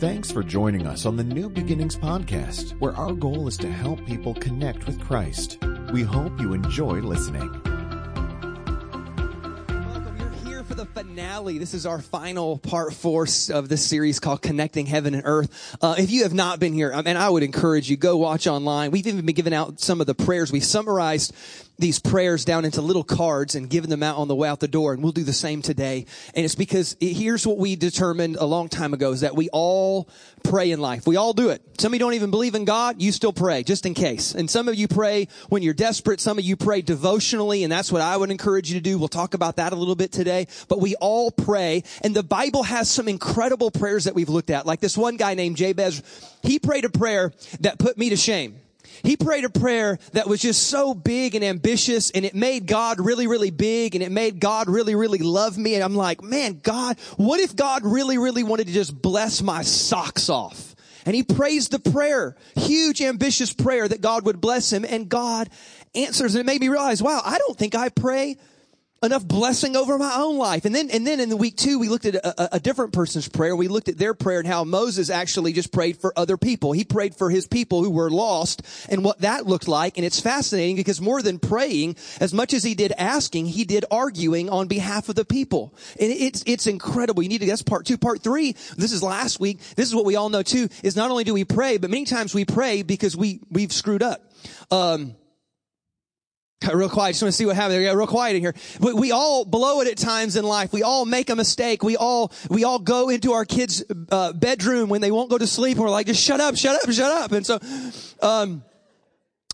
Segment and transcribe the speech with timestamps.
[0.00, 4.02] Thanks for joining us on the New Beginnings podcast, where our goal is to help
[4.06, 5.58] people connect with Christ.
[5.92, 7.50] We hope you enjoy listening.
[9.68, 10.16] Welcome.
[10.18, 11.58] You're here for the finale.
[11.58, 15.76] This is our final part four of this series called Connecting Heaven and Earth.
[15.82, 18.92] Uh, if you have not been here, and I would encourage you, go watch online.
[18.92, 20.50] We've even been giving out some of the prayers.
[20.50, 21.34] We've summarized
[21.80, 24.68] these prayers down into little cards and giving them out on the way out the
[24.68, 24.92] door.
[24.92, 26.06] And we'll do the same today.
[26.34, 30.08] And it's because here's what we determined a long time ago is that we all
[30.42, 31.06] pray in life.
[31.06, 31.62] We all do it.
[31.78, 33.00] Some of you don't even believe in God.
[33.00, 34.34] You still pray just in case.
[34.34, 36.20] And some of you pray when you're desperate.
[36.20, 37.64] Some of you pray devotionally.
[37.64, 38.98] And that's what I would encourage you to do.
[38.98, 41.82] We'll talk about that a little bit today, but we all pray.
[42.02, 44.66] And the Bible has some incredible prayers that we've looked at.
[44.66, 46.02] Like this one guy named Jabez.
[46.42, 48.60] He prayed a prayer that put me to shame.
[49.02, 53.00] He prayed a prayer that was just so big and ambitious and it made God
[53.00, 55.74] really, really big and it made God really, really love me.
[55.74, 59.62] And I'm like, man, God, what if God really, really wanted to just bless my
[59.62, 60.74] socks off?
[61.06, 65.48] And he prays the prayer, huge ambitious prayer that God would bless him and God
[65.94, 66.34] answers.
[66.34, 68.36] And it made me realize, wow, I don't think I pray
[69.02, 70.66] enough blessing over my own life.
[70.66, 73.28] And then, and then in the week two, we looked at a, a, different person's
[73.28, 73.56] prayer.
[73.56, 76.72] We looked at their prayer and how Moses actually just prayed for other people.
[76.72, 79.96] He prayed for his people who were lost and what that looked like.
[79.96, 83.86] And it's fascinating because more than praying, as much as he did asking, he did
[83.90, 85.72] arguing on behalf of the people.
[85.98, 87.22] And it's, it's incredible.
[87.22, 87.96] You need to, that's part two.
[87.96, 89.60] Part three, this is last week.
[89.76, 92.04] This is what we all know too, is not only do we pray, but many
[92.04, 94.30] times we pray because we, we've screwed up.
[94.70, 95.14] Um,
[96.74, 97.12] Real quiet.
[97.12, 97.78] Just want to see what happens.
[97.78, 98.54] Real quiet in here.
[98.80, 100.74] We, we, all blow it at times in life.
[100.74, 101.82] We all make a mistake.
[101.82, 105.46] We all we all go into our kids' uh, bedroom when they won't go to
[105.46, 107.58] sleep, we're like, "Just shut up, shut up, shut up." And so,
[108.20, 108.62] um,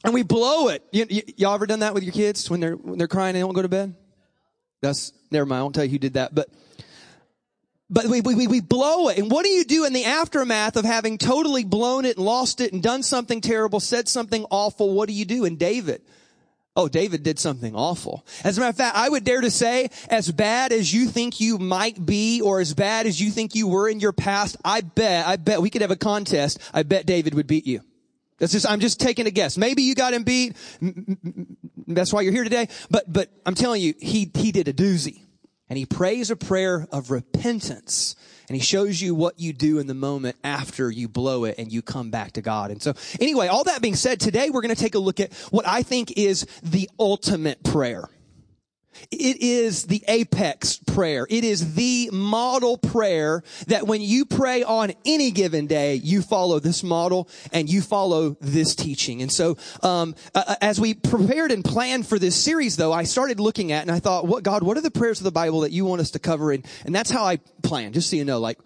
[0.03, 0.83] and we blow it.
[0.91, 3.37] You, y- y'all ever done that with your kids when they're when they're crying and
[3.37, 3.95] they won't go to bed?
[4.83, 5.61] That's never mind.
[5.61, 6.49] I won't tell you who did that, but.
[7.89, 9.19] But we, we, we blow it.
[9.19, 12.61] And what do you do in the aftermath of having totally blown it and lost
[12.61, 14.93] it and done something terrible, said something awful?
[14.93, 15.45] What do you do?
[15.45, 16.03] And David,
[16.77, 18.27] Oh, David did something awful.
[18.45, 21.41] As a matter of fact, I would dare to say, as bad as you think
[21.41, 24.83] you might be, or as bad as you think you were in your past, I
[24.83, 26.59] bet, I bet we could have a contest.
[26.75, 27.81] I bet David would beat you.
[28.39, 29.57] That's just, I'm just taking a guess.
[29.57, 30.55] Maybe you got him beat.
[31.87, 32.69] That's why you're here today.
[32.91, 35.23] But, but I'm telling you, he, he did a doozy.
[35.69, 38.15] And he prays a prayer of repentance
[38.49, 41.73] and he shows you what you do in the moment after you blow it and
[41.73, 42.71] you come back to God.
[42.71, 45.33] And so anyway, all that being said, today we're going to take a look at
[45.51, 48.09] what I think is the ultimate prayer.
[49.11, 51.27] It is the apex prayer.
[51.29, 56.59] It is the model prayer that when you pray on any given day, you follow
[56.59, 59.23] this model and you follow this teaching.
[59.23, 63.41] And so, um, uh, as we prepared and planned for this series, though, I started
[63.41, 65.73] looking at and I thought, what God, what are the prayers of the Bible that
[65.73, 66.53] you want us to cover?
[66.53, 68.59] And, and that's how I plan, just so you know, like,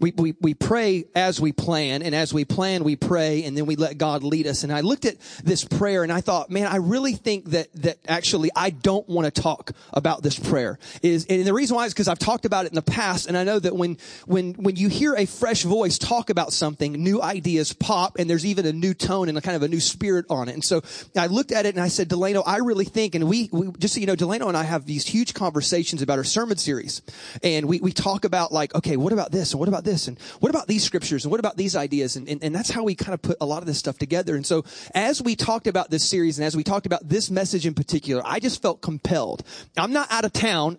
[0.00, 3.66] we, we, we pray as we plan, and as we plan, we pray, and then
[3.66, 4.62] we let God lead us.
[4.62, 7.98] And I looked at this prayer and I thought, man, I really think that, that
[8.06, 10.78] actually I don't want to talk about this prayer.
[11.02, 13.36] Is, and the reason why is because I've talked about it in the past, and
[13.36, 13.96] I know that when,
[14.26, 18.46] when, when you hear a fresh voice talk about something, new ideas pop, and there's
[18.46, 20.52] even a new tone and a kind of a new spirit on it.
[20.52, 20.82] And so
[21.16, 23.94] I looked at it and I said, Delano, I really think, and we, we just
[23.94, 27.00] so you know, Delano and I have these huge conversations about our sermon series.
[27.42, 29.52] And we, we talk about like, okay, what about this?
[29.52, 30.08] And what about this?
[30.08, 31.24] And what about these scriptures?
[31.24, 32.16] And what about these ideas?
[32.16, 34.36] And, and, and that's how we kind of put a lot of this stuff together.
[34.36, 37.64] And so as we talked about this series and as we talked about this message
[37.64, 39.42] in particular, I just felt compelled.
[39.78, 40.76] I'm not out of town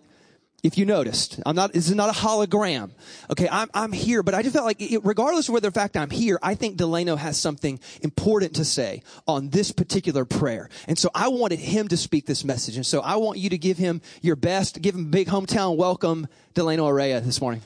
[0.64, 2.90] if you noticed, I'm not, this is not a hologram.
[3.30, 5.96] Okay, I'm, I'm here, but I just felt like, it, regardless of whether the fact
[5.96, 10.68] I'm here, I think Delano has something important to say on this particular prayer.
[10.88, 12.74] And so I wanted him to speak this message.
[12.74, 15.76] And so I want you to give him your best, give him a big hometown
[15.76, 17.62] welcome, Delano Araya this morning.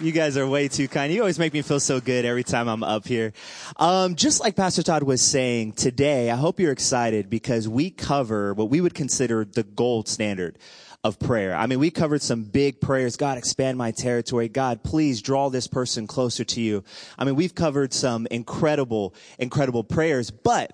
[0.00, 1.10] You guys are way too kind.
[1.10, 3.32] You always make me feel so good every time I'm up here.
[3.76, 8.52] Um, just like Pastor Todd was saying today, I hope you're excited because we cover
[8.52, 10.58] what we would consider the gold standard
[11.04, 11.56] of prayer.
[11.56, 13.16] I mean, we covered some big prayers.
[13.16, 14.50] God, expand my territory.
[14.50, 16.84] God, please draw this person closer to you.
[17.18, 20.70] I mean, we've covered some incredible, incredible prayers, but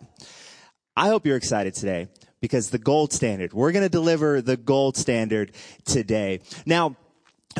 [0.96, 2.08] I hope you're excited today
[2.40, 5.52] because the gold standard, we're going to deliver the gold standard
[5.84, 6.40] today.
[6.66, 6.96] Now,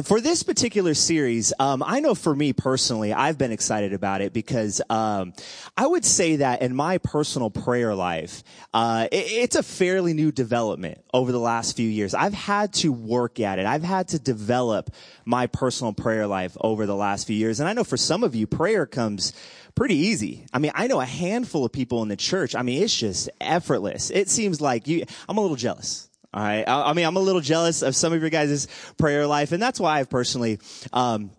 [0.03, 4.33] for this particular series, um, I know for me personally, I've been excited about it
[4.33, 5.33] because um,
[5.77, 8.43] I would say that in my personal prayer life,
[8.73, 12.13] uh, it, it's a fairly new development over the last few years.
[12.13, 13.67] I've had to work at it.
[13.67, 14.91] I've had to develop
[15.25, 18.35] my personal prayer life over the last few years, and I know for some of
[18.35, 19.33] you, prayer comes
[19.75, 20.47] pretty easy.
[20.53, 22.55] I mean, I know a handful of people in the church.
[22.55, 24.11] I mean, it's just effortless.
[24.11, 25.05] It seems like you.
[25.29, 26.09] I'm a little jealous.
[26.35, 26.65] Right.
[26.67, 28.67] I, I, mean, I'm a little jealous of some of your guys'
[28.99, 30.59] prayer life, and that's why I've personally,
[30.93, 31.31] um,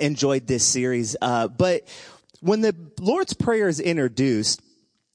[0.00, 1.16] enjoyed this series.
[1.20, 1.82] Uh, but
[2.40, 4.60] when the Lord's Prayer is introduced,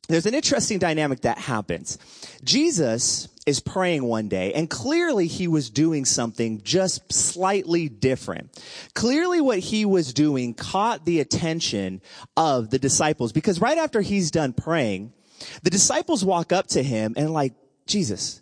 [0.07, 1.97] there's an interesting dynamic that happens.
[2.43, 8.61] Jesus is praying one day and clearly he was doing something just slightly different.
[8.93, 12.01] Clearly what he was doing caught the attention
[12.35, 15.13] of the disciples because right after he's done praying,
[15.63, 17.53] the disciples walk up to him and like,
[17.87, 18.41] Jesus,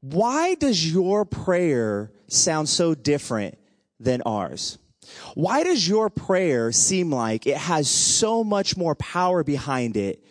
[0.00, 3.58] why does your prayer sound so different
[3.98, 4.78] than ours?
[5.34, 10.22] Why does your prayer seem like it has so much more power behind it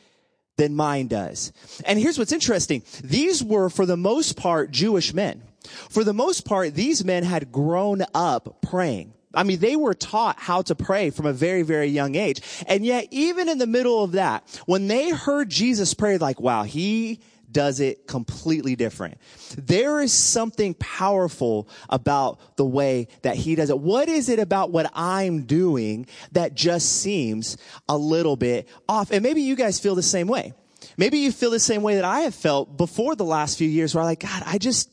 [0.57, 1.53] than mine does.
[1.85, 2.83] And here's what's interesting.
[3.03, 5.43] These were, for the most part, Jewish men.
[5.89, 9.13] For the most part, these men had grown up praying.
[9.33, 12.41] I mean, they were taught how to pray from a very, very young age.
[12.67, 16.63] And yet, even in the middle of that, when they heard Jesus pray, like, wow,
[16.63, 17.19] he
[17.51, 19.17] does it completely different.
[19.57, 23.79] There is something powerful about the way that he does it.
[23.79, 27.57] What is it about what I'm doing that just seems
[27.87, 29.11] a little bit off?
[29.11, 30.53] And maybe you guys feel the same way.
[30.97, 33.93] Maybe you feel the same way that I have felt before the last few years
[33.93, 34.89] where I'm like, God, I just,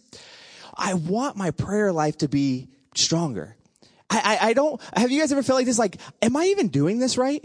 [0.75, 3.57] I want my prayer life to be stronger.
[4.11, 5.79] I, I, I don't, have you guys ever felt like this?
[5.79, 7.45] Like, am I even doing this right?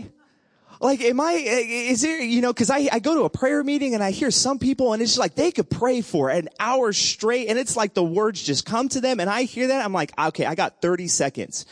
[0.82, 3.30] Like, am I, eh, eh, is there, you know, cause I, I go to a
[3.30, 6.48] prayer meeting and I hear some people and it's like they could pray for an
[6.58, 9.84] hour straight and it's like the words just come to them and I hear that.
[9.84, 11.66] I'm like, okay, I got 30 seconds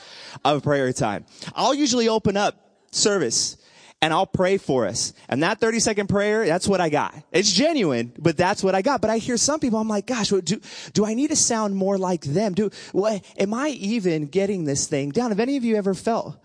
[0.44, 1.26] of prayer time.
[1.56, 2.56] I'll usually open up
[2.92, 3.56] service
[4.02, 5.14] and I'll pray for us.
[5.28, 7.16] And that 30 second prayer, that's what I got.
[7.32, 9.02] It's genuine, but that's what I got.
[9.02, 10.62] But I hear some people, I'm like, gosh, do,
[10.94, 12.54] do I need to sound more like them?
[12.54, 15.32] Do, what, am I even getting this thing down?
[15.32, 16.38] Have any of you ever felt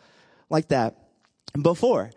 [0.49, 0.97] like that
[1.61, 2.11] before?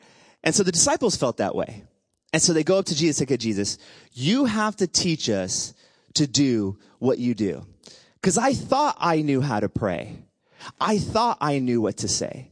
[0.46, 1.84] And so the disciples felt that way.
[2.32, 3.78] And so they go up to Jesus and say, Jesus,
[4.14, 5.74] you have to teach us
[6.14, 7.66] to do what you do.
[8.22, 10.18] Cause I thought I knew how to pray.
[10.80, 12.52] I thought I knew what to say.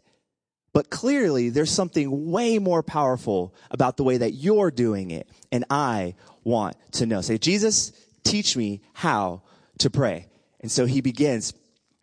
[0.73, 5.29] But clearly there's something way more powerful about the way that you're doing it.
[5.51, 7.21] And I want to know.
[7.21, 7.91] Say, Jesus,
[8.23, 9.43] teach me how
[9.79, 10.27] to pray.
[10.61, 11.53] And so he begins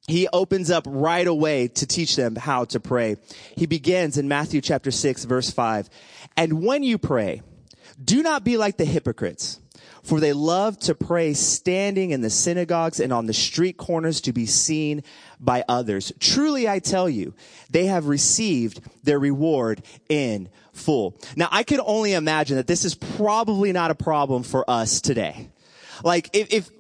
[0.08, 3.16] he opens up right away to teach them how to pray.
[3.56, 5.88] He begins in Matthew chapter 6 verse 5.
[6.36, 7.42] And when you pray,
[8.02, 9.60] do not be like the hypocrites,
[10.02, 14.32] for they love to pray standing in the synagogues and on the street corners to
[14.32, 15.02] be seen
[15.38, 16.12] by others.
[16.18, 17.34] Truly I tell you,
[17.68, 21.20] they have received their reward in full.
[21.36, 25.50] Now I can only imagine that this is probably not a problem for us today.
[26.02, 26.70] Like if, if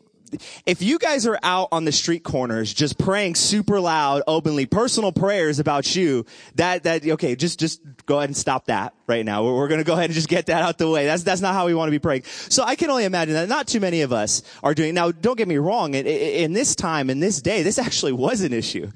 [0.66, 5.12] if you guys are out on the street corners just praying super loud, openly, personal
[5.12, 9.44] prayers about you, that, that, okay, just, just go ahead and stop that right now.
[9.44, 11.06] We're, we're going to go ahead and just get that out the way.
[11.06, 12.24] That's, that's not how we want to be praying.
[12.24, 15.36] So I can only imagine that not too many of us are doing, now don't
[15.36, 18.90] get me wrong, in, in this time, in this day, this actually was an issue.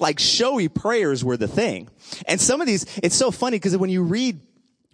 [0.00, 1.88] Like showy prayers were the thing.
[2.26, 4.40] And some of these, it's so funny because when you read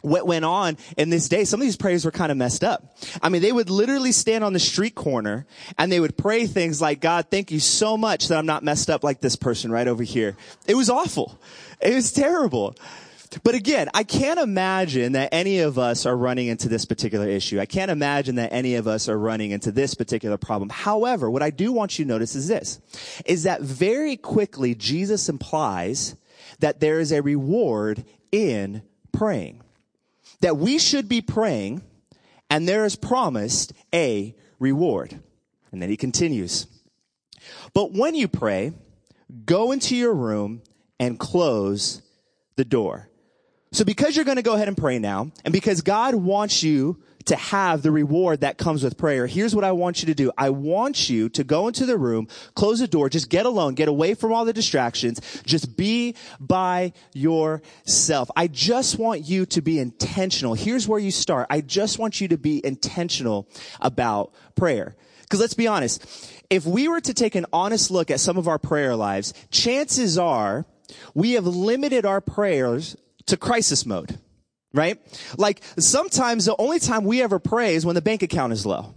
[0.05, 2.97] what went on in this day, some of these prayers were kind of messed up.
[3.23, 5.47] I mean, they would literally stand on the street corner
[5.79, 8.91] and they would pray things like, God, thank you so much that I'm not messed
[8.91, 10.37] up like this person right over here.
[10.67, 11.41] It was awful.
[11.81, 12.77] It was terrible.
[13.43, 17.59] But again, I can't imagine that any of us are running into this particular issue.
[17.59, 20.69] I can't imagine that any of us are running into this particular problem.
[20.69, 22.79] However, what I do want you to notice is this,
[23.25, 26.15] is that very quickly Jesus implies
[26.61, 29.64] that there is a reward in praying
[30.44, 31.82] that we should be praying
[32.51, 35.19] and there is promised a reward.
[35.72, 36.67] And then he continues.
[37.72, 38.74] But when you pray,
[39.46, 40.60] go into your room
[41.01, 42.03] and close
[42.56, 43.08] the door.
[43.72, 47.03] So because you're going to go ahead and pray now, and because God wants you
[47.26, 50.31] to have the reward that comes with prayer, here's what I want you to do.
[50.36, 53.88] I want you to go into the room, close the door, just get alone, get
[53.88, 58.31] away from all the distractions, just be by yourself.
[58.36, 60.54] I just want you to be intentional.
[60.54, 61.46] Here's where you start.
[61.50, 63.48] I just want you to be intentional
[63.81, 64.94] about prayer.
[65.22, 66.04] Because let's be honest,
[66.50, 70.19] if we were to take an honest look at some of our prayer lives, chances
[70.19, 70.66] are
[71.14, 74.19] we have limited our prayers to crisis mode
[74.74, 75.00] right?
[75.38, 78.93] Like sometimes the only time we ever pray is when the bank account is low.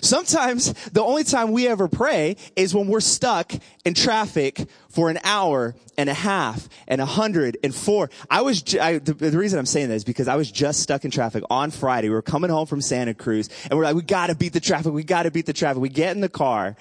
[0.00, 3.52] Sometimes the only time we ever pray is when we're stuck
[3.84, 8.10] in traffic for an hour and a half and a hundred and four.
[8.30, 11.04] I was, I, the, the, reason I'm saying that is because I was just stuck
[11.04, 12.08] in traffic on Friday.
[12.08, 14.92] We were coming home from Santa Cruz and we're like, we gotta beat the traffic.
[14.92, 15.80] We gotta beat the traffic.
[15.80, 16.76] We get in the car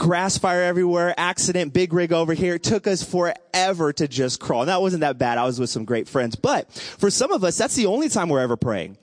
[0.00, 2.54] grass fire everywhere, accident, big rig over here.
[2.54, 4.62] It took us forever to just crawl.
[4.62, 5.36] And that wasn't that bad.
[5.36, 6.36] I was with some great friends.
[6.36, 8.96] But for some of us, that's the only time we're ever praying.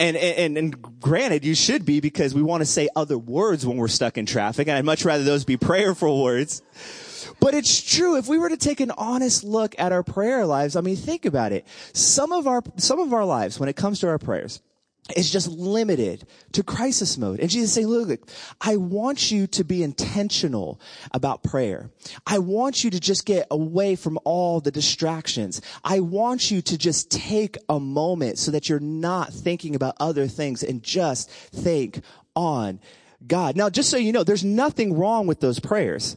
[0.00, 3.76] And, and, and granted, you should be because we want to say other words when
[3.76, 4.66] we're stuck in traffic.
[4.66, 6.60] And I'd much rather those be prayerful words.
[7.38, 8.16] But it's true.
[8.16, 11.24] If we were to take an honest look at our prayer lives, I mean, think
[11.24, 11.64] about it.
[11.92, 14.60] Some of our, some of our lives, when it comes to our prayers,
[15.14, 17.38] is just limited to crisis mode.
[17.38, 18.28] And Jesus is saying, look, look,
[18.60, 20.80] I want you to be intentional
[21.12, 21.90] about prayer.
[22.26, 25.60] I want you to just get away from all the distractions.
[25.84, 30.26] I want you to just take a moment so that you're not thinking about other
[30.26, 32.00] things and just think
[32.34, 32.80] on
[33.26, 33.56] God.
[33.56, 36.16] Now, just so you know, there's nothing wrong with those prayers.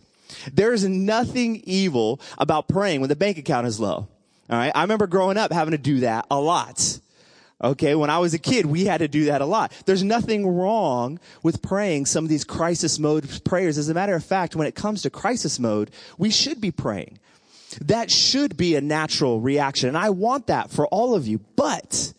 [0.51, 4.07] There's nothing evil about praying when the bank account is low.
[4.49, 4.71] All right.
[4.73, 6.99] I remember growing up having to do that a lot.
[7.61, 9.73] Okay, when I was a kid, we had to do that a lot.
[9.85, 13.77] There's nothing wrong with praying some of these crisis mode prayers.
[13.77, 17.19] As a matter of fact, when it comes to crisis mode, we should be praying.
[17.81, 19.89] That should be a natural reaction.
[19.89, 21.39] And I want that for all of you.
[21.57, 22.13] But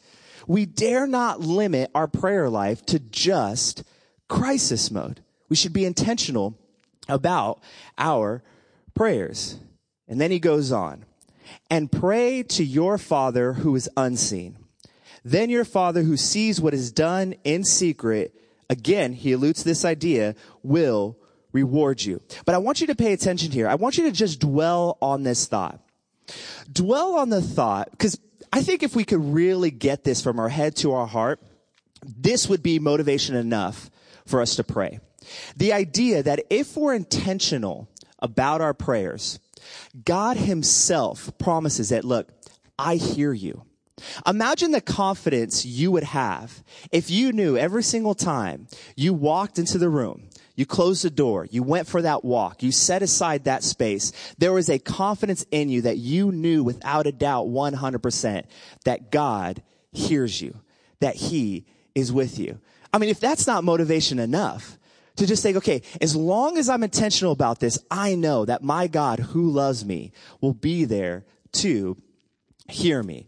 [0.46, 3.82] we dare not limit our prayer life to just
[4.28, 5.22] crisis mode.
[5.48, 6.54] We should be intentional
[7.08, 7.62] about
[7.96, 8.42] our
[8.92, 9.56] prayers.
[10.06, 11.06] And then he goes on
[11.70, 14.58] and pray to your father who is unseen
[15.24, 18.34] then your father who sees what is done in secret,
[18.68, 21.16] again, he alludes this idea, will
[21.52, 22.20] reward you.
[22.44, 23.68] But I want you to pay attention here.
[23.68, 25.80] I want you to just dwell on this thought.
[26.72, 28.18] Dwell on the thought, because
[28.52, 31.40] I think if we could really get this from our head to our heart,
[32.04, 33.90] this would be motivation enough
[34.26, 35.00] for us to pray.
[35.56, 37.88] The idea that if we're intentional
[38.20, 39.38] about our prayers,
[40.04, 42.28] God himself promises that, look,
[42.78, 43.64] I hear you.
[44.26, 48.66] Imagine the confidence you would have if you knew every single time
[48.96, 52.72] you walked into the room, you closed the door, you went for that walk, you
[52.72, 54.12] set aside that space.
[54.38, 58.44] There was a confidence in you that you knew without a doubt 100%
[58.84, 60.60] that God hears you,
[61.00, 61.64] that he
[61.94, 62.58] is with you.
[62.92, 64.76] I mean, if that's not motivation enough,
[65.16, 68.86] to just think, okay, as long as I'm intentional about this, I know that my
[68.86, 71.96] God who loves me will be there to
[72.68, 73.26] hear me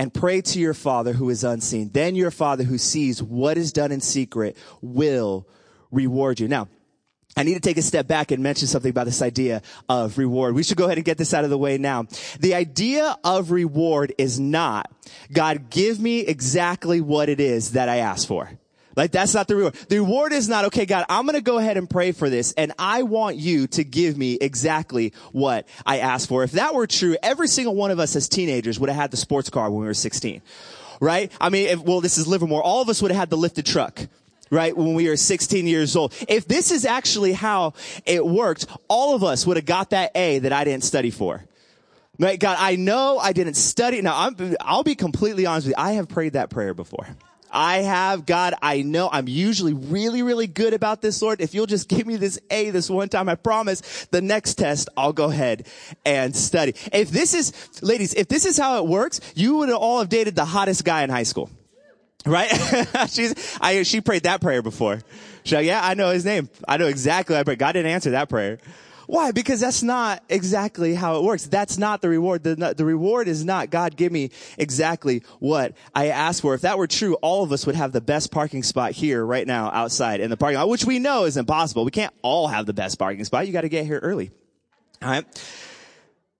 [0.00, 1.90] and pray to your Father who is unseen.
[1.92, 5.46] Then your Father who sees what is done in secret will
[5.90, 6.48] reward you.
[6.48, 6.68] Now,
[7.36, 10.54] I need to take a step back and mention something about this idea of reward.
[10.54, 12.06] We should go ahead and get this out of the way now.
[12.40, 14.90] The idea of reward is not,
[15.34, 18.50] God, give me exactly what it is that I asked for.
[19.00, 19.74] Like that's not the reward.
[19.88, 22.52] The reward is not, okay, God, I'm going to go ahead and pray for this
[22.52, 26.44] and I want you to give me exactly what I asked for.
[26.44, 29.16] If that were true, every single one of us as teenagers would have had the
[29.16, 30.42] sports car when we were 16.
[31.00, 31.32] Right?
[31.40, 32.62] I mean, if, well, this is Livermore.
[32.62, 34.06] All of us would have had the lifted truck
[34.50, 34.76] right?
[34.76, 36.12] When we were 16 years old.
[36.28, 37.72] If this is actually how
[38.04, 41.42] it worked, all of us would have got that A that I didn't study for.
[42.18, 42.38] Right?
[42.38, 44.02] God, I know I didn't study.
[44.02, 45.82] Now, I'm, I'll be completely honest with you.
[45.82, 47.06] I have prayed that prayer before.
[47.52, 51.40] I have, God, I know I'm usually really, really good about this, Lord.
[51.40, 54.88] If you'll just give me this A this one time, I promise the next test,
[54.96, 55.66] I'll go ahead
[56.04, 56.74] and study.
[56.92, 57.52] If this is,
[57.82, 61.02] ladies, if this is how it works, you would all have dated the hottest guy
[61.02, 61.50] in high school.
[62.26, 62.50] Right?
[63.10, 65.00] She's, I, she prayed that prayer before.
[65.42, 66.50] She's like, yeah, I know his name.
[66.68, 67.58] I know exactly I prayed.
[67.58, 68.58] God didn't answer that prayer.
[69.10, 69.32] Why?
[69.32, 71.46] Because that's not exactly how it works.
[71.46, 72.44] That's not the reward.
[72.44, 76.54] The, the reward is not, God, give me exactly what I asked for.
[76.54, 79.44] If that were true, all of us would have the best parking spot here right
[79.44, 81.84] now outside in the parking lot, which we know is impossible.
[81.84, 83.48] We can't all have the best parking spot.
[83.48, 84.30] You got to get here early.
[85.02, 85.26] All right.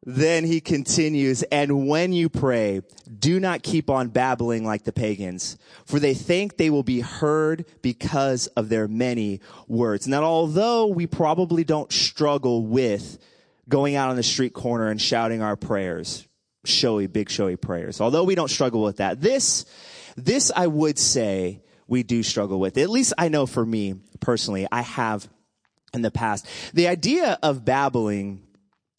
[0.03, 2.81] Then he continues, and when you pray,
[3.19, 7.67] do not keep on babbling like the pagans, for they think they will be heard
[7.83, 10.09] because of their many words.
[10.09, 13.19] Now, although we probably don't struggle with
[13.69, 16.27] going out on the street corner and shouting our prayers,
[16.65, 19.67] showy, big showy prayers, although we don't struggle with that, this,
[20.17, 22.79] this I would say we do struggle with.
[22.79, 25.29] At least I know for me personally, I have
[25.93, 26.47] in the past.
[26.73, 28.47] The idea of babbling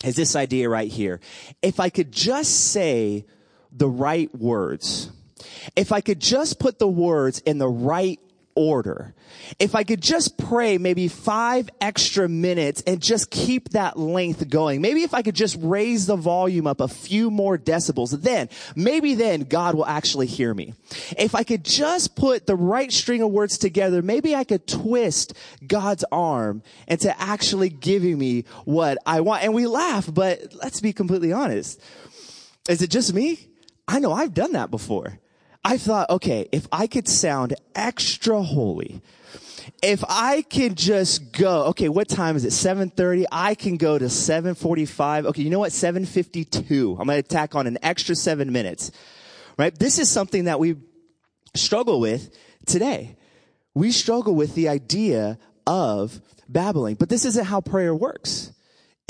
[0.04, 1.20] is this idea right here.
[1.62, 3.26] If I could just say
[3.72, 5.12] the right words,
[5.76, 8.20] if I could just put the words in the right
[8.56, 9.14] order.
[9.60, 14.82] If I could just pray maybe five extra minutes and just keep that length going.
[14.82, 19.16] Maybe if I could just raise the volume up a few more decibels, then maybe
[19.16, 20.74] then God will actually hear me.
[21.18, 25.34] If I could just put the right string of words together, maybe I could twist
[25.66, 29.44] God's arm into actually giving me what I want.
[29.44, 31.82] And we laugh, but let's be completely honest.
[32.70, 33.40] Is it just me?
[33.88, 35.20] I know I've done that before.
[35.64, 39.02] I thought, okay, if I could sound extra holy,
[39.84, 42.50] if I could just go, okay, what time is it?
[42.50, 43.26] 7.30?
[43.32, 45.26] I can go to 7.45.
[45.28, 45.72] Okay, you know what?
[45.72, 47.00] 7.52.
[47.00, 48.92] I'm going to tack on an extra seven minutes.
[49.58, 49.78] Right?
[49.78, 50.78] This is something that we
[51.56, 53.18] struggle with today.
[53.74, 55.38] We struggle with the idea
[55.68, 58.52] of babbling, but this isn't how prayer works.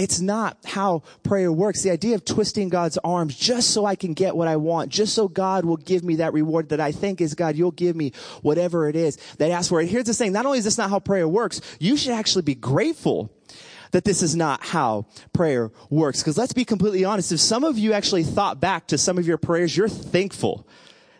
[0.01, 1.83] It's not how prayer works.
[1.83, 5.13] The idea of twisting God's arms just so I can get what I want, just
[5.13, 8.13] so God will give me that reward that I think is God, you'll give me
[8.41, 9.79] whatever it is that I ask for.
[9.79, 10.33] And here's the thing.
[10.33, 13.31] Not only is this not how prayer works, you should actually be grateful
[13.91, 16.23] that this is not how prayer works.
[16.23, 17.31] Because let's be completely honest.
[17.31, 20.67] If some of you actually thought back to some of your prayers, you're thankful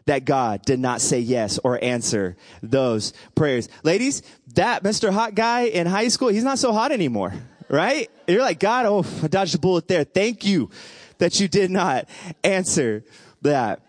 [0.08, 3.70] that God did not say yes or answer those prayers.
[3.84, 4.24] Ladies,
[4.56, 5.12] that Mr.
[5.12, 7.32] Hot guy in high school, he's not so hot anymore
[7.72, 8.12] right?
[8.28, 10.04] You're like, God, oh, I dodged a bullet there.
[10.04, 10.70] Thank you
[11.18, 12.08] that you did not
[12.44, 13.04] answer
[13.42, 13.82] that.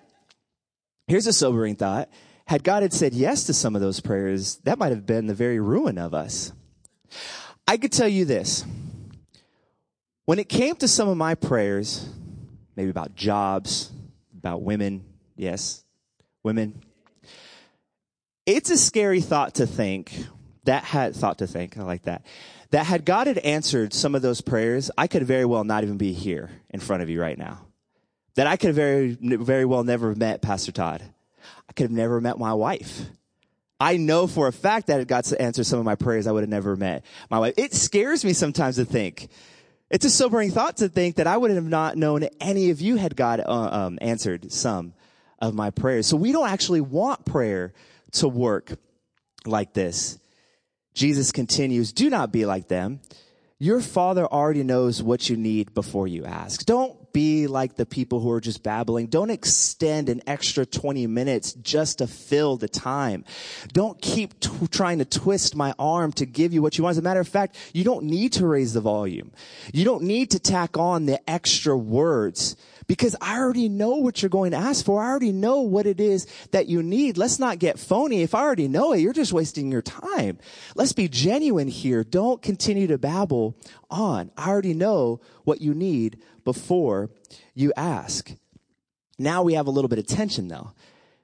[1.09, 2.09] Here's a sobering thought.
[2.47, 5.35] Had God had said yes to some of those prayers, that might have been the
[5.35, 6.53] very ruin of us.
[7.67, 8.65] I could tell you this.
[10.25, 12.09] When it came to some of my prayers,
[12.77, 13.91] maybe about jobs,
[14.39, 15.05] about women,
[15.37, 15.85] yes,
[16.43, 16.83] women,
[18.47, 20.13] it's a scary thought to think,
[20.65, 22.25] that had thought to think, I like that,
[22.73, 25.99] that had God had answered some of those prayers, I could very well not even
[25.99, 27.61] be here in front of you right now.
[28.35, 31.03] That I could very, very well never have met Pastor Todd.
[31.69, 33.03] I could have never met my wife.
[33.79, 36.43] I know for a fact that God to answer some of my prayers I would
[36.43, 37.55] have never met my wife.
[37.59, 39.29] It scares me sometimes to think.
[39.91, 42.97] It's a sobering thought to think that I would have not known any of you
[42.97, 44.95] had God uh, um, answered some
[45.39, 46.07] of my prayers.
[46.07, 47.75] So we don't actually want prayer
[48.13, 48.73] to work
[49.45, 50.19] like this.
[50.95, 53.01] Jesus continues, do not be like them.
[53.59, 56.65] Your father already knows what you need before you ask.
[56.65, 59.07] Don't be like the people who are just babbling.
[59.07, 63.25] Don't extend an extra 20 minutes just to fill the time.
[63.73, 66.95] Don't keep t- trying to twist my arm to give you what you want.
[66.95, 69.31] As a matter of fact, you don't need to raise the volume.
[69.73, 72.57] You don't need to tack on the extra words
[72.93, 75.03] because I already know what you're going to ask for.
[75.03, 77.17] I already know what it is that you need.
[77.17, 78.21] Let's not get phony.
[78.21, 80.37] If I already know it, you're just wasting your time.
[80.75, 82.05] Let's be genuine here.
[82.05, 83.57] Don't continue to babble
[83.91, 84.31] on.
[84.37, 87.09] I already know what you need before
[87.55, 88.31] you ask.
[89.19, 90.73] Now we have a little bit of tension though,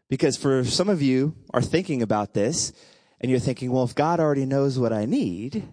[0.09, 2.73] because for some of you are thinking about this
[3.21, 5.69] and you're thinking, well, if God already knows what I need,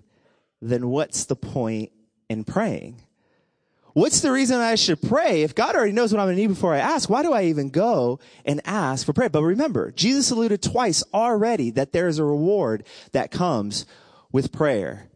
[0.61, 1.93] then what's the point
[2.29, 3.01] in praying?
[3.95, 5.43] What's the reason I should pray?
[5.43, 7.45] If God already knows what I'm going to need before I ask, why do I
[7.45, 9.29] even go and ask for prayer?
[9.29, 13.85] But remember, Jesus alluded twice already that there is a reward that comes
[14.33, 15.07] with prayer.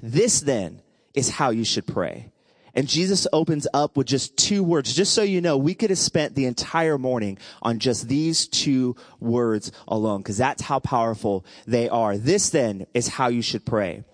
[0.00, 0.80] This then
[1.12, 2.30] is how you should pray.
[2.72, 4.94] And Jesus opens up with just two words.
[4.94, 8.94] Just so you know, we could have spent the entire morning on just these two
[9.18, 12.16] words alone, because that's how powerful they are.
[12.16, 14.04] This then is how you should pray.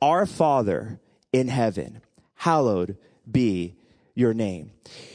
[0.00, 1.00] Our Father
[1.32, 2.02] in heaven,
[2.36, 2.96] hallowed
[3.30, 3.74] be
[4.14, 4.72] your name.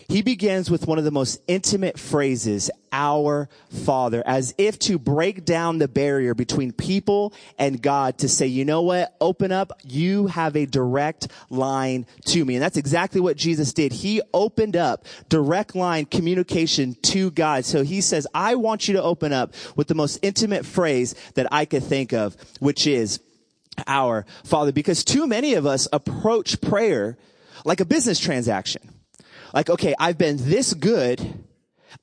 [0.08, 5.44] He begins with one of the most intimate phrases, our Father, as if to break
[5.44, 9.16] down the barrier between people and God to say, you know what?
[9.20, 9.74] Open up.
[9.84, 12.56] You have a direct line to me.
[12.56, 13.92] And that's exactly what Jesus did.
[13.92, 17.66] He opened up direct line communication to God.
[17.66, 21.48] So he says, I want you to open up with the most intimate phrase that
[21.52, 23.20] I could think of, which is
[23.88, 24.72] our Father.
[24.72, 27.18] Because too many of us approach prayer
[27.66, 28.82] like a business transaction.
[29.54, 31.46] Like, okay, I've been this good.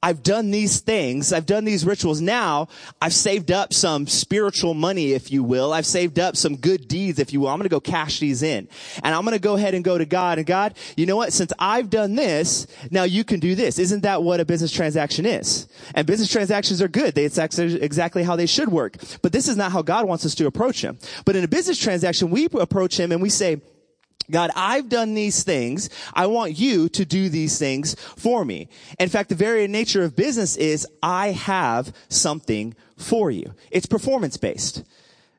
[0.02, 1.32] I've done these things.
[1.32, 2.20] I've done these rituals.
[2.20, 2.68] Now
[3.02, 5.72] I've saved up some spiritual money, if you will.
[5.72, 7.48] I've saved up some good deeds, if you will.
[7.48, 8.68] I'm going to go cash these in
[9.02, 11.32] and I'm going to go ahead and go to God and God, you know what?
[11.32, 13.78] Since I've done this, now you can do this.
[13.78, 15.68] Isn't that what a business transaction is?
[15.94, 17.14] And business transactions are good.
[17.14, 18.96] They, it's exactly how they should work.
[19.22, 20.98] But this is not how God wants us to approach him.
[21.24, 23.60] But in a business transaction, we approach him and we say,
[24.30, 25.90] God, I've done these things.
[26.14, 28.68] I want you to do these things for me.
[28.98, 33.54] In fact, the very nature of business is I have something for you.
[33.70, 34.84] It's performance based.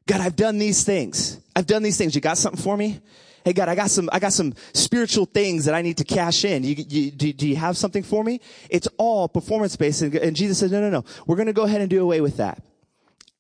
[0.08, 1.40] God, I've done these things.
[1.56, 2.16] I've done these things.
[2.16, 3.00] You got something for me?
[3.44, 6.46] Hey God, I got some, I got some spiritual things that I need to cash
[6.46, 6.64] in.
[6.64, 8.40] You, you, do, do, you have something for me?
[8.70, 10.04] It's all performance based.
[10.04, 11.06] And, and Jesus says, no, no, no.
[11.26, 12.64] We're going to go ahead and do away with that.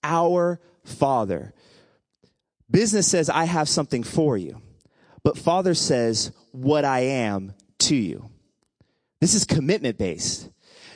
[0.04, 1.54] Our Father.
[2.70, 4.62] Business says, I have something for you.
[5.23, 8.29] But Father says, what I am to you.
[9.19, 10.49] This is commitment based.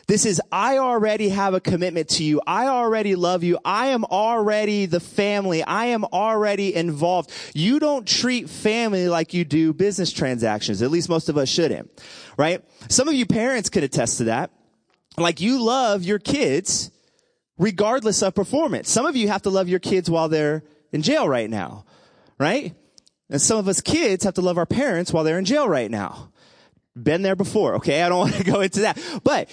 [0.07, 2.39] This is, I already have a commitment to you.
[2.45, 3.57] I already love you.
[3.65, 5.63] I am already the family.
[5.63, 7.31] I am already involved.
[7.55, 10.83] You don't treat family like you do business transactions.
[10.83, 11.89] At least most of us shouldn't,
[12.38, 12.63] right?
[12.88, 14.51] Some of you parents could attest to that.
[15.17, 16.91] Like you love your kids
[17.57, 18.89] regardless of performance.
[18.89, 21.85] Some of you have to love your kids while they're in jail right now,
[22.38, 22.75] right?
[23.29, 25.89] And some of us kids have to love our parents while they're in jail right
[25.89, 26.31] now.
[26.95, 28.01] Been there before, okay?
[28.01, 28.97] I don't want to go into that.
[29.23, 29.49] But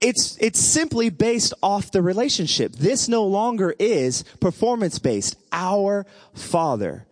[0.00, 2.72] it's, it's simply based off the relationship.
[2.72, 5.36] This no longer is performance based.
[5.52, 7.06] Our Father.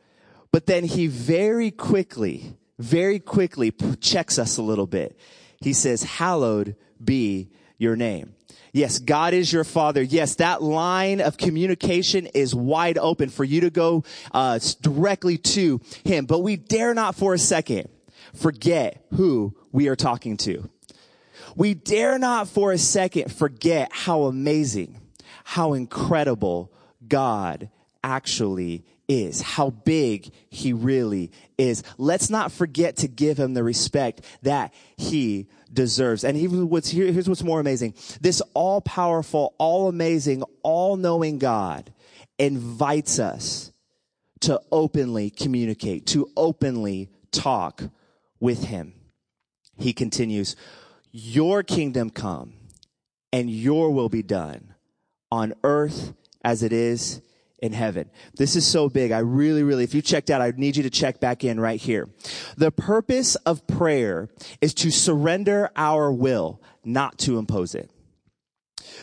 [0.52, 5.18] But then he very quickly, very quickly checks us a little bit.
[5.60, 8.34] He says, hallowed be your name.
[8.72, 10.02] Yes, God is your father.
[10.02, 15.80] Yes, that line of communication is wide open for you to go uh, directly to
[16.04, 16.26] him.
[16.26, 17.88] But we dare not for a second
[18.34, 20.68] forget who we are talking to.
[21.56, 25.00] We dare not for a second forget how amazing,
[25.44, 26.70] how incredible
[27.06, 27.70] God
[28.04, 31.82] actually is, how big he really is.
[31.98, 36.24] Let's not forget to give him the respect that he deserves.
[36.24, 37.94] And even what's here, here's what's more amazing.
[38.20, 41.92] This all powerful, all amazing, all knowing God
[42.38, 43.72] invites us
[44.40, 47.82] to openly communicate, to openly talk
[48.40, 48.92] with him.
[49.78, 50.56] He continues,
[51.12, 52.54] your kingdom come
[53.32, 54.74] and your will be done
[55.30, 56.14] on earth
[56.44, 57.20] as it is
[57.58, 58.10] in heaven.
[58.36, 59.12] This is so big.
[59.12, 61.80] I really, really, if you checked out, I need you to check back in right
[61.80, 62.08] here.
[62.56, 64.28] The purpose of prayer
[64.60, 67.90] is to surrender our will, not to impose it.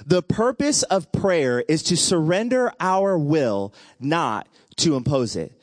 [0.05, 5.59] The purpose of prayer is to surrender our will, not to impose it.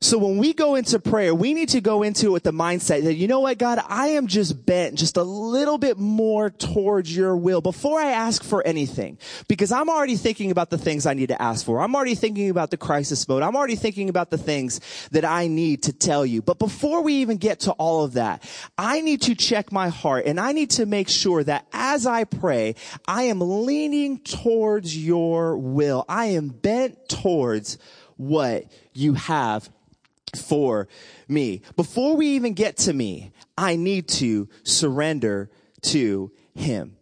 [0.00, 3.02] So when we go into prayer, we need to go into it with the mindset
[3.02, 7.14] that, you know what, God, I am just bent just a little bit more towards
[7.14, 9.18] your will before I ask for anything.
[9.48, 11.80] Because I'm already thinking about the things I need to ask for.
[11.80, 13.42] I'm already thinking about the crisis mode.
[13.42, 14.80] I'm already thinking about the things
[15.10, 16.42] that I need to tell you.
[16.42, 20.26] But before we even get to all of that, I need to check my heart
[20.26, 22.76] and I need to make sure that as I pray,
[23.08, 26.04] I am leaning towards your will.
[26.08, 27.78] I am bent towards
[28.16, 29.68] what you have
[30.36, 30.88] for
[31.28, 31.62] me.
[31.76, 35.50] Before we even get to me, I need to surrender
[35.82, 36.96] to him.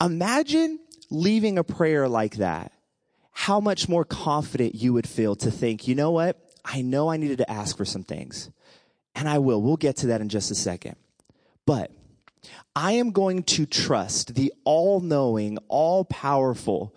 [0.00, 0.78] Imagine
[1.10, 2.72] leaving a prayer like that.
[3.32, 6.36] How much more confident you would feel to think, you know what?
[6.64, 8.50] I know I needed to ask for some things
[9.14, 9.62] and I will.
[9.62, 10.96] We'll get to that in just a second.
[11.66, 11.92] But
[12.74, 16.94] I am going to trust the all knowing, all powerful,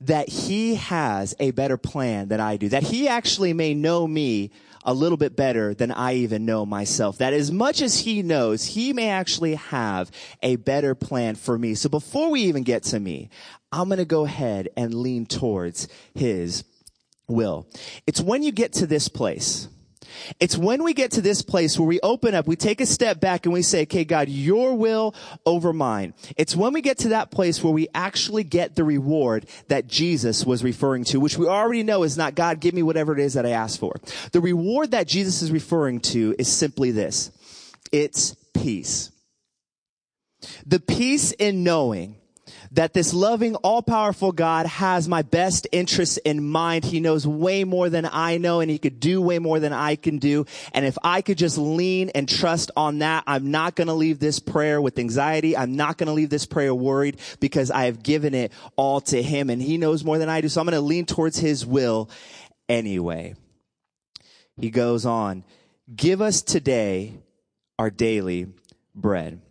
[0.00, 4.50] that he has a better plan than I do, that he actually may know me
[4.84, 7.18] a little bit better than I even know myself.
[7.18, 10.10] That as much as he knows, he may actually have
[10.42, 11.74] a better plan for me.
[11.74, 13.30] So before we even get to me,
[13.70, 16.64] I'm going to go ahead and lean towards his
[17.28, 17.66] will.
[18.06, 19.68] It's when you get to this place
[20.40, 23.20] it's when we get to this place where we open up, we take a step
[23.20, 25.14] back and we say, okay, God, your will
[25.46, 26.14] over mine.
[26.36, 30.44] It's when we get to that place where we actually get the reward that Jesus
[30.44, 33.34] was referring to, which we already know is not God, give me whatever it is
[33.34, 33.96] that I asked for.
[34.32, 37.30] The reward that Jesus is referring to is simply this.
[37.90, 39.10] It's peace.
[40.66, 42.16] The peace in knowing
[42.72, 46.84] that this loving, all powerful God has my best interests in mind.
[46.84, 49.96] He knows way more than I know and he could do way more than I
[49.96, 50.46] can do.
[50.72, 54.18] And if I could just lean and trust on that, I'm not going to leave
[54.18, 55.54] this prayer with anxiety.
[55.54, 59.22] I'm not going to leave this prayer worried because I have given it all to
[59.22, 60.48] him and he knows more than I do.
[60.48, 62.08] So I'm going to lean towards his will
[62.70, 63.34] anyway.
[64.56, 65.44] He goes on,
[65.94, 67.18] give us today
[67.78, 68.46] our daily
[68.94, 69.42] bread.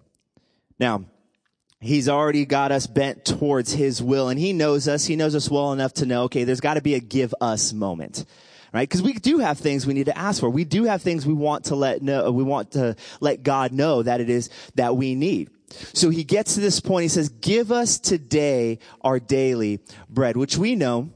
[0.80, 1.06] Now,
[1.84, 5.06] He's already got us bent towards his will and he knows us.
[5.06, 7.74] He knows us well enough to know, okay, there's got to be a give us
[7.74, 8.26] moment.
[8.72, 8.88] Right?
[8.88, 10.50] Because we do have things we need to ask for.
[10.50, 14.04] We do have things we want to let know, we want to let God know
[14.04, 15.50] that it is that we need.
[15.94, 17.04] So he gets to this point.
[17.04, 21.10] He says, give us today our daily bread, which we know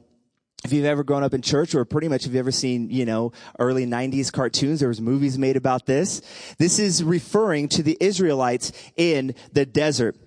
[0.65, 3.05] if you've ever grown up in church or pretty much if you've ever seen, you
[3.05, 6.21] know, early 90s cartoons, there was movies made about this.
[6.57, 10.17] This is referring to the Israelites in the desert.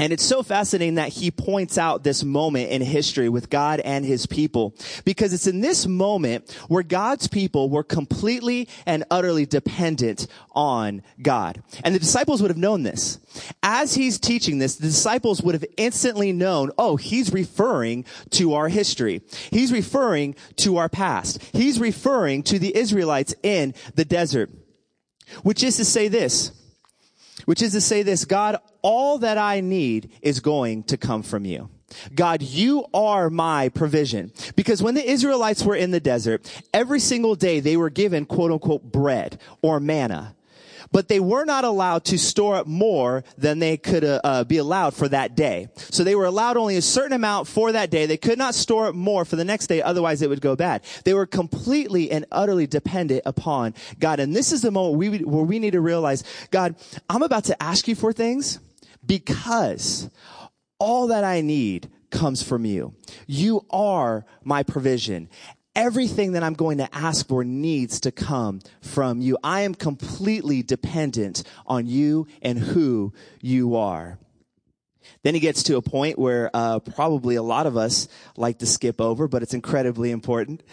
[0.00, 4.04] And it's so fascinating that he points out this moment in history with God and
[4.04, 10.28] his people because it's in this moment where God's people were completely and utterly dependent
[10.52, 11.62] on God.
[11.82, 13.18] And the disciples would have known this.
[13.60, 18.68] As he's teaching this, the disciples would have instantly known, oh, he's referring to our
[18.68, 19.22] history.
[19.50, 21.42] He's referring to our past.
[21.52, 24.50] He's referring to the Israelites in the desert.
[25.42, 26.52] Which is to say this,
[27.44, 28.56] which is to say this, God,
[28.88, 31.68] all that I need is going to come from you.
[32.14, 34.32] God, you are my provision.
[34.56, 38.50] Because when the Israelites were in the desert, every single day they were given quote
[38.50, 40.34] unquote bread or manna
[40.90, 44.56] but they were not allowed to store up more than they could uh, uh, be
[44.56, 45.68] allowed for that day.
[45.76, 48.06] So they were allowed only a certain amount for that day.
[48.06, 50.82] They could not store up more for the next day, otherwise it would go bad.
[51.04, 54.18] They were completely and utterly dependent upon God.
[54.18, 56.74] And this is the moment we, where we need to realize, God,
[57.10, 58.58] I'm about to ask you for things
[59.08, 60.08] because
[60.78, 62.94] all that I need comes from you.
[63.26, 65.28] You are my provision.
[65.78, 69.38] everything that I'm going to ask for needs to come from you.
[69.44, 74.18] I am completely dependent on you and who you are.
[75.22, 78.66] Then he gets to a point where uh, probably a lot of us like to
[78.66, 80.64] skip over, but it's incredibly important.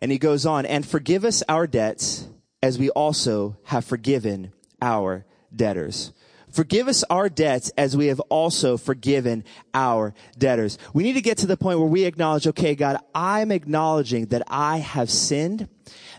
[0.00, 2.26] And he goes on, and forgive us our debts
[2.62, 6.12] as we also have forgiven our debtors.
[6.50, 10.78] Forgive us our debts as we have also forgiven our debtors.
[10.92, 14.42] We need to get to the point where we acknowledge, okay, God, I'm acknowledging that
[14.48, 15.68] I have sinned,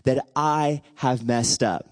[0.04, 1.88] that I have messed up.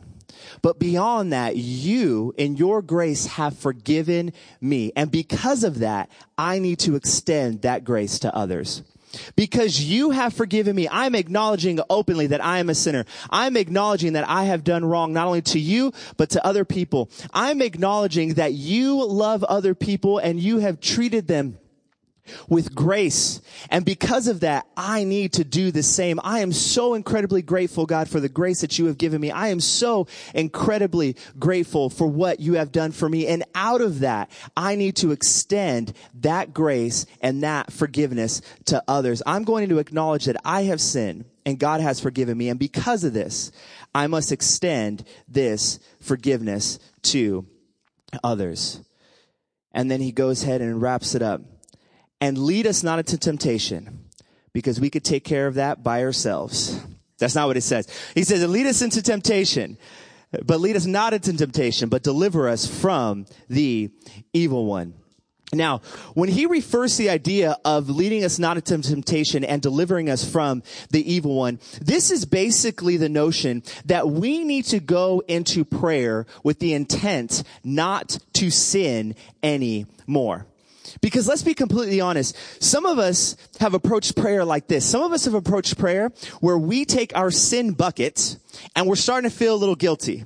[0.61, 4.91] But beyond that, you in your grace have forgiven me.
[4.95, 8.83] And because of that, I need to extend that grace to others.
[9.35, 13.05] Because you have forgiven me, I'm acknowledging openly that I am a sinner.
[13.29, 17.09] I'm acknowledging that I have done wrong not only to you, but to other people.
[17.33, 21.57] I'm acknowledging that you love other people and you have treated them
[22.47, 23.41] with grace.
[23.69, 26.19] And because of that, I need to do the same.
[26.23, 29.31] I am so incredibly grateful, God, for the grace that you have given me.
[29.31, 33.27] I am so incredibly grateful for what you have done for me.
[33.27, 39.21] And out of that, I need to extend that grace and that forgiveness to others.
[39.25, 42.49] I'm going to acknowledge that I have sinned and God has forgiven me.
[42.49, 43.51] And because of this,
[43.93, 47.47] I must extend this forgiveness to
[48.23, 48.81] others.
[49.71, 51.41] And then he goes ahead and wraps it up
[52.21, 54.05] and lead us not into temptation
[54.53, 56.79] because we could take care of that by ourselves.
[57.17, 57.87] That's not what it says.
[58.15, 59.77] He says, lead us into temptation,
[60.45, 63.91] but lead us not into temptation, but deliver us from the
[64.33, 64.93] evil one.
[65.51, 65.81] Now,
[66.13, 70.23] when he refers to the idea of leading us not into temptation and delivering us
[70.29, 75.65] from the evil one, this is basically the notion that we need to go into
[75.65, 80.45] prayer with the intent not to sin anymore.
[81.01, 82.35] Because let's be completely honest.
[82.61, 84.85] Some of us have approached prayer like this.
[84.85, 88.37] Some of us have approached prayer where we take our sin bucket
[88.75, 90.25] and we're starting to feel a little guilty.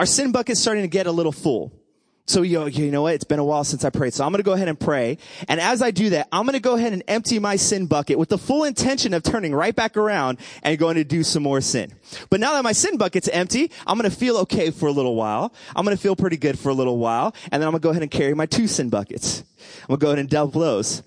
[0.00, 1.72] Our sin bucket's starting to get a little full.
[2.26, 3.14] So you know, you know what?
[3.14, 4.14] It's been a while since I prayed.
[4.14, 5.18] So I'm going to go ahead and pray.
[5.48, 8.16] And as I do that, I'm going to go ahead and empty my sin bucket
[8.16, 11.60] with the full intention of turning right back around and going to do some more
[11.60, 11.92] sin.
[12.30, 15.16] But now that my sin bucket's empty, I'm going to feel okay for a little
[15.16, 15.52] while.
[15.74, 17.34] I'm going to feel pretty good for a little while.
[17.50, 19.42] And then I'm going to go ahead and carry my two sin buckets.
[19.82, 21.02] I'm going to go ahead and double those.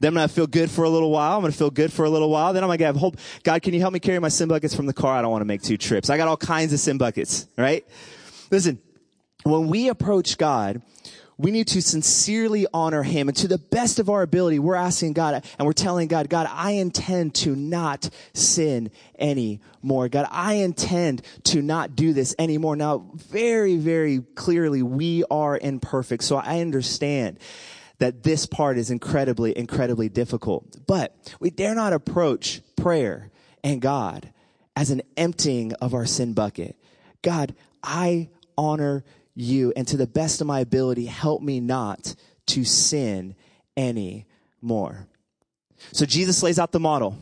[0.00, 1.36] Then I'm going to feel good for a little while.
[1.36, 2.52] I'm going to feel good for a little while.
[2.54, 3.18] Then I'm going to have hope.
[3.42, 5.16] God, can you help me carry my sin buckets from the car?
[5.16, 6.10] I don't want to make two trips.
[6.10, 7.86] I got all kinds of sin buckets, right?
[8.50, 8.78] Listen,
[9.44, 10.82] when we approach God,
[11.36, 13.28] we need to sincerely honor him.
[13.28, 16.48] And to the best of our ability we're asking god and we're telling god god
[16.50, 20.08] i intend to not sin anymore.
[20.08, 22.76] God i intend to not do this anymore.
[22.76, 26.24] Now very very clearly we are imperfect.
[26.24, 27.38] So i understand
[27.98, 30.86] that this part is incredibly incredibly difficult.
[30.86, 33.30] But we dare not approach prayer
[33.62, 34.30] and god
[34.76, 36.76] as an emptying of our sin bucket.
[37.22, 42.14] God i honor you and to the best of my ability, help me not
[42.46, 43.34] to sin
[43.76, 44.26] any
[44.60, 45.06] more.
[45.92, 47.16] So Jesus lays out the model.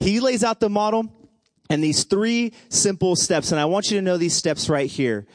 [0.00, 1.12] He lays out the model
[1.68, 3.52] and these three simple steps.
[3.52, 5.26] And I want you to know these steps right here.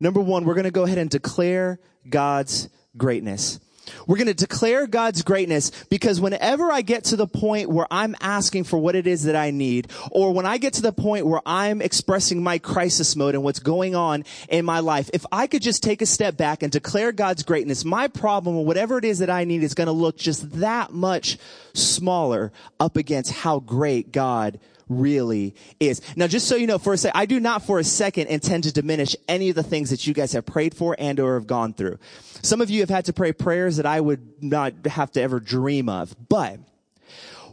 [0.00, 3.60] Number one, we're going to go ahead and declare God's greatness.
[4.06, 8.16] We're going to declare God's greatness because whenever I get to the point where I'm
[8.20, 11.26] asking for what it is that I need, or when I get to the point
[11.26, 15.46] where I'm expressing my crisis mode and what's going on in my life, if I
[15.46, 19.04] could just take a step back and declare God's greatness, my problem or whatever it
[19.04, 21.38] is that I need is going to look just that much
[21.74, 26.00] smaller up against how great God really is.
[26.16, 28.64] Now, just so you know, for a second, I do not for a second intend
[28.64, 31.46] to diminish any of the things that you guys have prayed for and or have
[31.46, 31.98] gone through.
[32.42, 35.40] Some of you have had to pray prayers that I would not have to ever
[35.40, 36.14] dream of.
[36.28, 36.58] But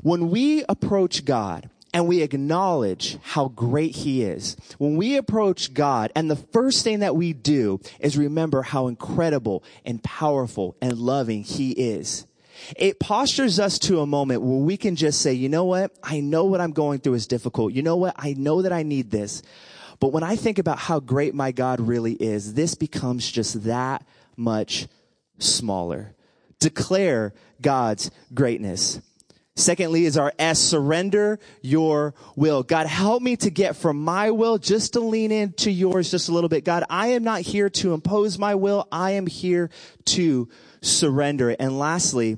[0.01, 4.57] when we approach God, and we acknowledge how great he is.
[4.77, 9.63] When we approach God, and the first thing that we do is remember how incredible
[9.85, 12.27] and powerful and loving he is.
[12.77, 15.91] It postures us to a moment where we can just say, you know what?
[16.03, 17.73] I know what I'm going through is difficult.
[17.73, 18.15] You know what?
[18.17, 19.41] I know that I need this.
[19.99, 24.05] But when I think about how great my God really is, this becomes just that
[24.35, 24.87] much
[25.39, 26.13] smaller.
[26.59, 28.99] Declare God's greatness.
[29.57, 32.61] Secondly is our S, surrender your will.
[32.61, 36.33] God, help me to get from my will just to lean into yours just a
[36.33, 36.65] little bit.
[36.65, 38.85] God, I am not here to impose my will.
[38.91, 39.69] I am here
[40.07, 40.49] to
[40.81, 41.61] surrender it.
[41.61, 42.37] And lastly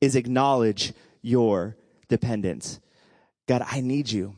[0.00, 1.76] is acknowledge your
[2.08, 2.80] dependence.
[3.46, 4.34] God, I need you.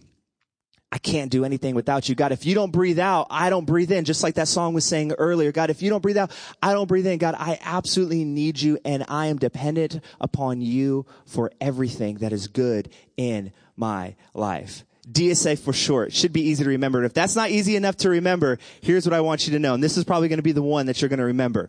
[0.90, 2.14] I can't do anything without you.
[2.14, 4.06] God, if you don't breathe out, I don't breathe in.
[4.06, 5.52] Just like that song was saying earlier.
[5.52, 7.18] God, if you don't breathe out, I don't breathe in.
[7.18, 12.48] God, I absolutely need you and I am dependent upon you for everything that is
[12.48, 14.84] good in my life.
[15.10, 16.12] DSA for short.
[16.14, 17.04] Should be easy to remember.
[17.04, 19.74] If that's not easy enough to remember, here's what I want you to know.
[19.74, 21.68] And this is probably going to be the one that you're going to remember.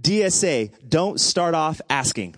[0.00, 2.36] DSA, don't start off asking.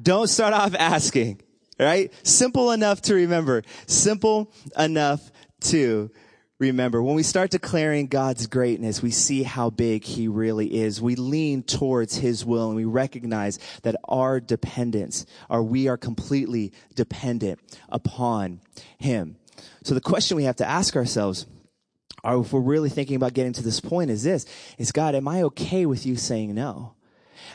[0.00, 1.40] Don't start off asking,
[1.78, 2.12] right?
[2.22, 3.62] Simple enough to remember.
[3.86, 5.30] Simple enough
[5.62, 6.10] to
[6.58, 7.02] remember.
[7.02, 11.00] When we start declaring God's greatness, we see how big He really is.
[11.00, 16.72] We lean towards His will and we recognize that our dependence, or we are completely
[16.94, 18.60] dependent upon
[18.98, 19.36] Him.
[19.82, 21.46] So the question we have to ask ourselves,
[22.22, 24.46] or if we're really thinking about getting to this point, is this,
[24.78, 26.94] is God, am I okay with you saying no?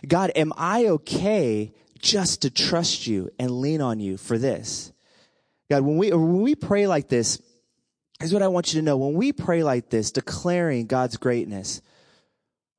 [0.07, 4.91] God, am I okay just to trust you and lean on you for this?
[5.69, 7.41] God, when we, when we pray like this,
[8.21, 8.97] Here's what I want you to know.
[8.97, 11.81] When we pray like this, declaring God's greatness,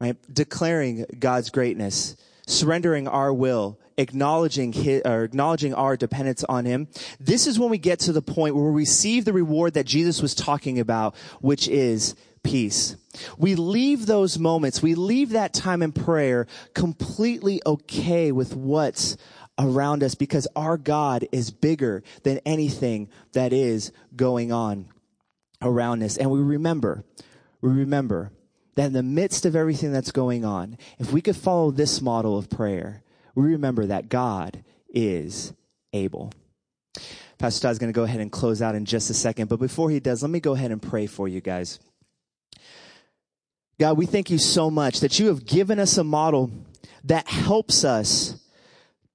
[0.00, 0.16] right?
[0.32, 6.86] Declaring God's greatness, surrendering our will, acknowledging his, or acknowledging our dependence on him.
[7.18, 10.22] This is when we get to the point where we receive the reward that Jesus
[10.22, 12.96] was talking about, which is peace.
[13.36, 19.16] We leave those moments, we leave that time in prayer completely okay with what's
[19.58, 24.88] around us because our God is bigger than anything that is going on
[25.60, 26.16] around us.
[26.16, 27.04] And we remember,
[27.60, 28.32] we remember
[28.74, 32.38] that in the midst of everything that's going on, if we could follow this model
[32.38, 33.02] of prayer,
[33.34, 35.52] we remember that God is
[35.92, 36.32] able.
[37.38, 39.48] Pastor Todd's going to go ahead and close out in just a second.
[39.48, 41.80] But before he does, let me go ahead and pray for you guys.
[43.82, 46.52] God, we thank you so much that you have given us a model
[47.02, 48.40] that helps us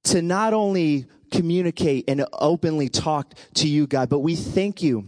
[0.03, 5.07] to not only communicate and openly talk to you, God, but we thank you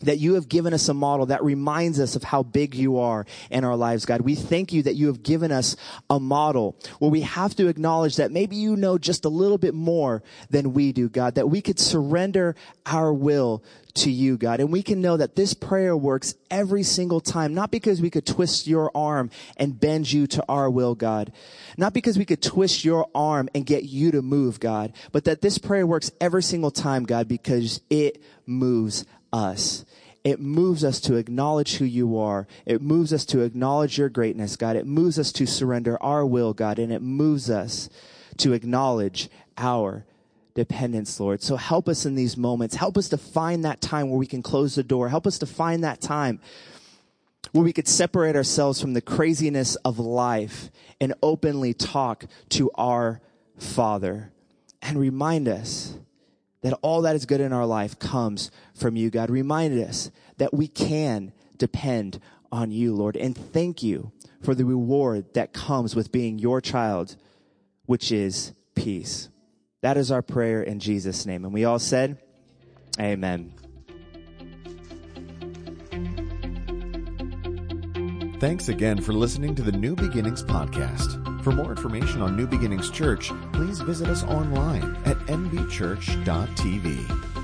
[0.00, 3.26] that you have given us a model that reminds us of how big you are
[3.50, 4.22] in our lives, God.
[4.22, 5.76] We thank you that you have given us
[6.08, 9.74] a model where we have to acknowledge that maybe you know just a little bit
[9.74, 12.56] more than we do, God, that we could surrender
[12.86, 13.62] our will
[13.96, 14.60] to you, God.
[14.60, 18.26] And we can know that this prayer works every single time, not because we could
[18.26, 21.32] twist your arm and bend you to our will, God.
[21.76, 25.42] Not because we could twist your arm and get you to move, God, but that
[25.42, 29.84] this prayer works every single time, God, because it moves us.
[30.24, 32.48] It moves us to acknowledge who you are.
[32.64, 34.74] It moves us to acknowledge your greatness, God.
[34.74, 36.80] It moves us to surrender our will, God.
[36.80, 37.88] And it moves us
[38.38, 40.04] to acknowledge our
[40.56, 41.42] dependence, Lord.
[41.42, 42.74] So help us in these moments.
[42.74, 45.10] Help us to find that time where we can close the door.
[45.10, 46.40] Help us to find that time
[47.52, 53.20] where we could separate ourselves from the craziness of life and openly talk to our
[53.58, 54.32] Father
[54.82, 55.94] and remind us
[56.62, 59.30] that all that is good in our life comes from you, God.
[59.30, 62.18] Remind us that we can depend
[62.50, 63.16] on you, Lord.
[63.16, 64.10] And thank you
[64.42, 67.16] for the reward that comes with being your child,
[67.84, 69.28] which is peace.
[69.86, 71.44] That is our prayer in Jesus' name.
[71.44, 72.18] And we all said,
[72.98, 73.52] Amen.
[78.40, 81.44] Thanks again for listening to the New Beginnings podcast.
[81.44, 87.35] For more information on New Beginnings Church, please visit us online at nbchurch.tv.